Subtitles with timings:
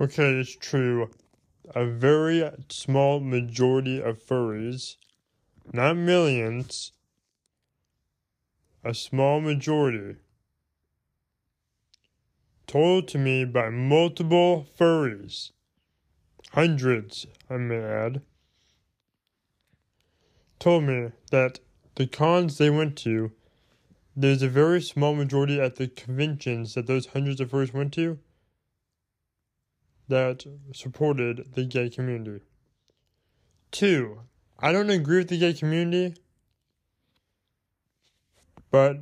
[0.00, 1.10] Okay, it's true.
[1.74, 4.96] A very small majority of furries,
[5.70, 6.92] not millions,
[8.82, 10.16] a small majority,
[12.66, 15.52] told to me by multiple furries,
[16.52, 18.22] hundreds, I may add,
[20.58, 21.60] told me that
[21.96, 23.30] the cons they went to,
[24.16, 28.18] there's a very small majority at the conventions that those hundreds of furries went to
[30.08, 30.44] that
[30.74, 32.44] supported the gay community.
[33.70, 34.20] Two,
[34.58, 36.14] I don't agree with the gay community,
[38.70, 38.98] but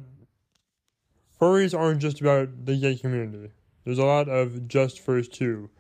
[1.41, 3.53] furries aren't just about the gay community.
[3.85, 5.71] There's a lot of just furries too.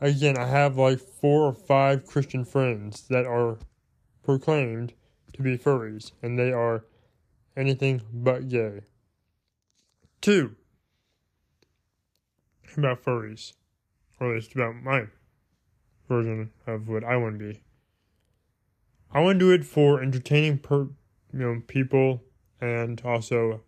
[0.00, 3.58] Again, I have like four or five Christian friends that are
[4.22, 4.92] proclaimed
[5.32, 6.84] to be furries, and they are
[7.56, 8.82] anything but gay.
[10.20, 10.56] Two,
[12.76, 13.52] about furries
[14.20, 15.04] or at least about my
[16.08, 17.62] version of what I want to be.
[19.12, 20.88] I want to do it for entertaining per
[21.32, 22.22] you know people
[22.60, 23.62] and also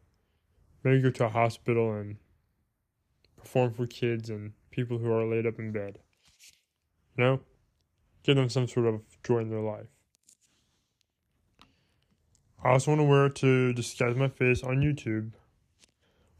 [0.82, 2.16] maybe go to a hospital and
[3.36, 5.98] perform for kids and people who are laid up in bed.
[7.16, 7.40] You know?
[8.22, 9.86] Give them some sort of joy in their life.
[12.62, 15.32] I also want to wear it to disguise my face on YouTube.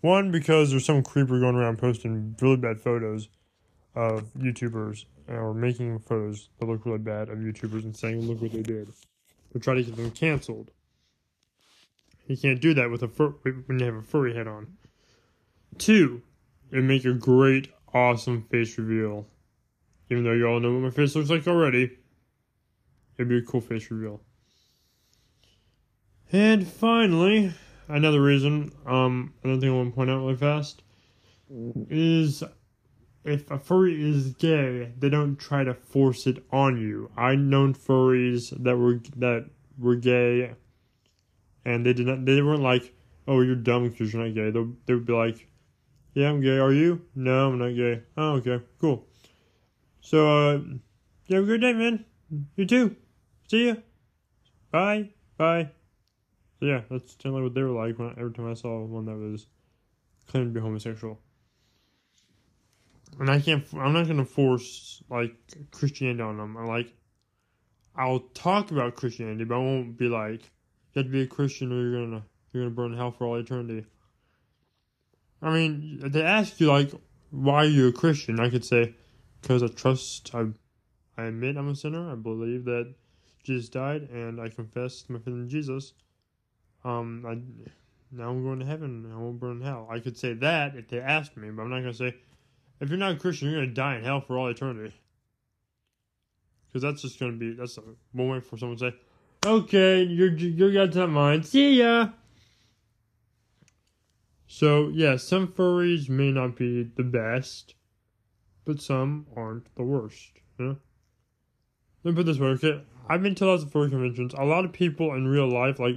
[0.00, 3.28] One, because there's some creeper going around posting really bad photos
[3.96, 8.52] of YouTubers or making photos that look really bad of YouTubers and saying, look what
[8.52, 8.92] they did.
[9.52, 10.70] To try to get them canceled.
[12.26, 13.34] You can't do that with a fur-
[13.66, 14.76] when you have a furry head on.
[15.78, 16.22] Two,
[16.70, 19.26] it make a great, awesome face reveal.
[20.10, 21.90] Even though you all know what my face looks like already,
[23.16, 24.20] it'd be a cool face reveal.
[26.32, 27.54] And finally,
[27.88, 30.82] another reason, um, another thing I want to point out really fast
[31.88, 32.42] is
[33.26, 37.10] if a furry is gay, they don't try to force it on you.
[37.16, 40.54] I've known furries that were that were gay,
[41.64, 42.24] and they did not.
[42.24, 42.94] They weren't like,
[43.26, 45.48] "Oh, you're dumb because you're not gay." They they would be like,
[46.14, 46.58] "Yeah, I'm gay.
[46.58, 47.02] Are you?
[47.14, 48.02] No, I'm not gay.
[48.16, 49.06] Oh, okay, cool.
[50.00, 50.58] So, uh,
[51.26, 52.04] you have a good day, man.
[52.54, 52.96] You too.
[53.48, 53.74] See ya.
[54.70, 55.10] Bye.
[55.36, 55.70] Bye."
[56.60, 59.16] So yeah, that's generally what they were like when every time I saw one that
[59.16, 59.46] was
[60.26, 61.20] claimed to be homosexual
[63.18, 63.64] and I can't.
[63.74, 65.34] I'm not gonna force like
[65.70, 66.56] Christianity on them.
[66.56, 66.92] I like.
[67.96, 71.72] I'll talk about Christianity, but I won't be like, you have to be a Christian
[71.72, 72.22] or you're gonna
[72.52, 73.86] you're gonna burn in hell for all eternity.
[75.40, 76.92] I mean, they ask you like,
[77.30, 78.40] why are you a Christian?
[78.40, 78.94] I could say,
[79.40, 80.34] because I trust.
[80.34, 80.46] I,
[81.16, 82.12] I admit I'm a sinner.
[82.12, 82.94] I believe that
[83.42, 85.94] Jesus died, and I confess my faith in Jesus.
[86.84, 87.38] Um, I
[88.12, 89.10] now I'm going to heaven.
[89.12, 89.88] I won't burn in hell.
[89.90, 92.14] I could say that if they asked me, but I'm not gonna say
[92.80, 94.94] if you're not a Christian, you're gonna die in hell for all eternity.
[96.66, 97.82] Because that's just gonna be that's a
[98.12, 98.96] moment for someone to say,
[99.44, 101.46] "Okay, you're you got that mind.
[101.46, 102.10] See ya."
[104.46, 107.74] So yeah, some furries may not be the best,
[108.64, 110.32] but some aren't the worst.
[110.58, 110.76] Let
[112.04, 112.84] me put this way, okay?
[113.08, 114.32] I've been to lots of furry conventions.
[114.34, 115.96] A lot of people in real life, like,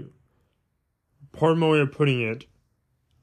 [1.34, 2.46] pardon my way of putting it,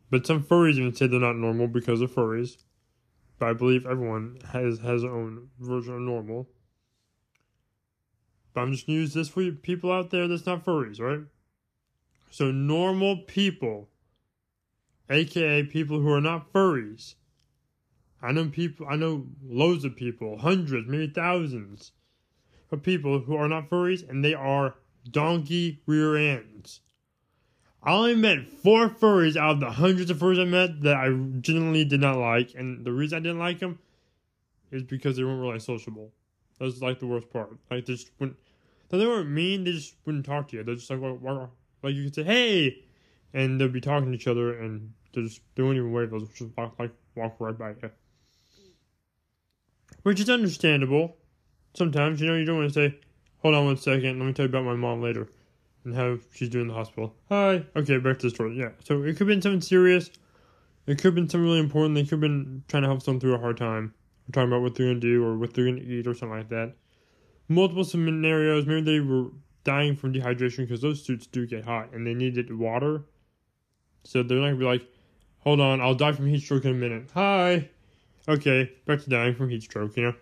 [0.08, 2.58] but some furries even say they're not normal because of furries
[3.38, 6.48] but I believe everyone has has their own version of normal.
[8.54, 11.20] But I'm just gonna use this for people out there that's not furries, right?
[12.30, 13.88] So normal people,
[15.10, 17.14] aka people who are not furries.
[18.22, 21.92] I know people I know loads of people, hundreds, maybe thousands
[22.72, 24.74] of people who are not furries and they are
[25.10, 26.80] donkey rear ends.
[27.86, 31.10] I only met four furries out of the hundreds of furries I met that I
[31.40, 33.78] genuinely did not like, and the reason I didn't like them
[34.72, 36.10] is because they weren't really sociable.
[36.58, 37.50] That was like the worst part.
[37.70, 38.36] Like they just wouldn't.
[38.88, 39.62] They weren't mean.
[39.62, 40.64] They just wouldn't talk to you.
[40.64, 42.84] They're just like, like you could say, "Hey,"
[43.32, 46.10] and they'll be talking to each other, and they just they wouldn't even wave.
[46.10, 47.90] They'll just walk like walk right by you,
[50.02, 51.18] which is understandable.
[51.74, 52.98] Sometimes you know you don't want to say,
[53.42, 55.28] "Hold on one second, let me tell you about my mom later."
[55.86, 57.14] And how she's doing in the hospital.
[57.30, 57.64] Hi.
[57.74, 58.58] Okay, back to the story.
[58.58, 58.70] Yeah.
[58.84, 60.10] So it could have been something serious.
[60.86, 61.94] It could have been something really important.
[61.94, 63.94] They could have been trying to help someone through a hard time.
[64.26, 66.48] We're talking about what they're gonna do or what they're gonna eat or something like
[66.50, 66.74] that.
[67.48, 68.66] Multiple scenarios.
[68.66, 69.30] Maybe they were
[69.64, 73.04] dying from dehydration because those suits do get hot and they needed water.
[74.04, 74.86] So they're not gonna be like,
[75.38, 77.10] hold on, I'll die from heat stroke in a minute.
[77.14, 77.70] Hi.
[78.28, 80.14] Okay, back to dying from heat stroke, you know?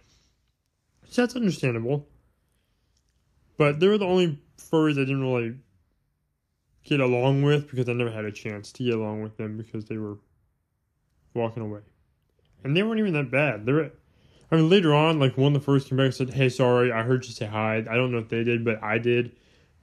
[1.09, 2.07] So that's understandable.
[3.57, 5.57] But they were the only furries I didn't really
[6.85, 9.87] get along with because I never had a chance to get along with them because
[9.87, 10.19] they were
[11.35, 11.81] walking away.
[12.63, 13.67] And they weren't even that bad.
[13.67, 13.91] They were
[14.51, 16.93] I mean, later on, like one of the first came back and said, "Hey, sorry,
[16.93, 17.79] I heard you say hi.
[17.79, 19.33] I don't know if they did, but I did.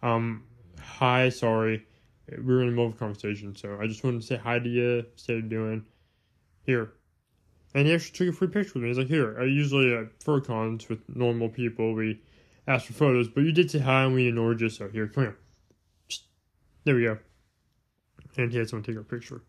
[0.02, 0.44] Um,
[0.80, 1.86] hi, sorry.
[2.30, 4.60] We were in the middle of a conversation, so I just wanted to say hi
[4.60, 5.06] to you.
[5.28, 5.86] How you're doing.
[6.64, 6.94] Here."
[7.74, 8.90] And he actually took a free picture with me.
[8.90, 12.22] He's like, "Here." I usually at fur cons with normal people, we
[12.74, 15.24] ask for photos, but you did say hi and we ignored you, so here, come
[15.24, 15.38] here.
[16.84, 17.20] There we go.
[18.38, 19.42] And he had someone take a picture.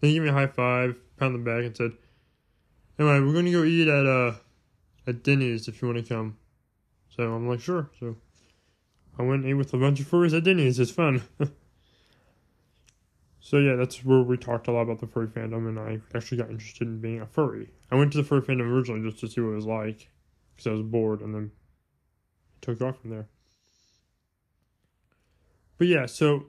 [0.00, 1.92] Then he gave me a high five, pound the back, and said,
[2.98, 4.34] "Anyway, we're gonna go eat at uh
[5.06, 6.36] at Denny's if you want to come."
[7.08, 8.16] So I'm like, "Sure." So
[9.18, 10.78] I went and ate with a bunch of furries at Denny's.
[10.78, 11.22] It's fun.
[13.40, 16.38] so yeah, that's where we talked a lot about the furry fandom, and I actually
[16.38, 17.70] got interested in being a furry.
[17.90, 20.08] I went to the furry fandom originally just to see what it was like,
[20.54, 21.50] because I was bored, and then
[22.60, 23.28] took off from there.
[25.78, 26.46] But yeah, so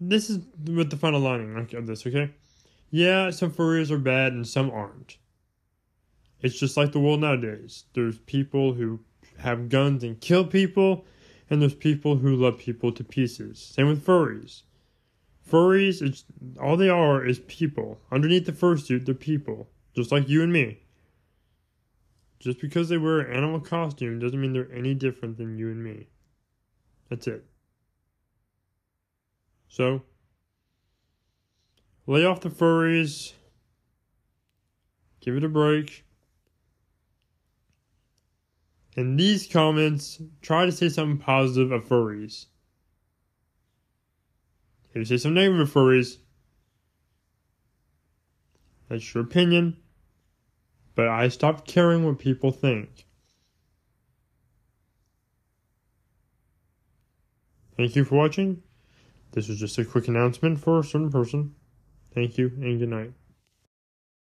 [0.00, 2.32] this is with the final lining of this, okay?
[2.90, 5.16] Yeah, some furries are bad and some aren't.
[6.40, 7.84] It's just like the world nowadays.
[7.94, 9.00] There's people who
[9.38, 11.06] have guns and kill people,
[11.48, 13.58] and there's people who love people to pieces.
[13.58, 14.62] Same with furries.
[15.50, 16.24] Furries, it's,
[16.60, 17.98] all they are is people.
[18.12, 19.68] Underneath the fursuit, they're people.
[19.94, 20.83] Just like you and me.
[22.38, 25.82] Just because they wear an animal costume doesn't mean they're any different than you and
[25.82, 26.08] me.
[27.08, 27.44] That's it.
[29.68, 30.02] So,
[32.06, 33.32] lay off the furries.
[35.20, 36.04] Give it a break.
[38.96, 42.46] In these comments, try to say something positive of furries.
[44.90, 46.18] If you say something negative of furries,
[48.88, 49.76] that's your opinion,
[50.94, 53.06] but I stopped caring what people think.
[57.76, 58.62] Thank you for watching.
[59.32, 61.54] This was just a quick announcement for a certain person.
[62.14, 63.12] Thank you and good night.